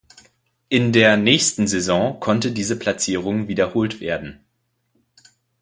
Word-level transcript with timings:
In 0.67 0.91
der 0.93 1.15
nächsten 1.15 1.67
Saison 1.67 2.19
konnte 2.19 2.51
diese 2.51 2.75
Platzierung 2.75 3.47
wiederholt 3.47 3.99
werden. 4.01 4.43